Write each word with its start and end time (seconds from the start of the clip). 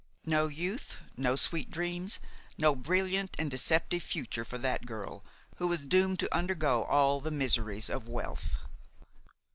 No 0.25 0.47
youth, 0.47 0.97
no 1.15 1.35
sweet 1.35 1.69
dreams, 1.69 2.17
no 2.57 2.75
brillant 2.75 3.35
and 3.37 3.51
deceptive 3.51 4.01
future 4.01 4.43
for 4.43 4.57
that 4.57 4.87
girl, 4.87 5.23
who 5.57 5.67
was 5.67 5.85
doomed 5.85 6.17
to 6.21 6.35
undergo 6.35 6.85
all 6.85 7.21
the 7.21 7.29
miseries 7.29 7.87
of 7.87 8.09
wealth. 8.09 8.57